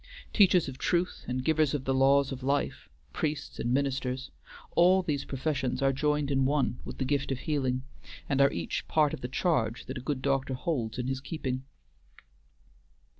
[0.33, 4.31] Teachers of truth and givers of the laws of life, priests and ministers,
[4.71, 7.83] all these professions are joined in one with the gift of healing,
[8.27, 11.65] and are each part of the charge that a good doctor holds in his keeping.